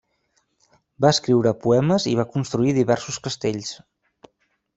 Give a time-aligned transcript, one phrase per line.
[1.05, 3.71] Va escriure poemes i va construir diversos castells.